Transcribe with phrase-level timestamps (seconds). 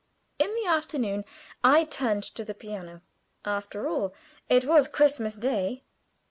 [0.39, 1.25] In the afternoon
[1.63, 3.03] I turned to the piano.
[3.45, 4.15] After all
[4.49, 5.83] it was Christmas day.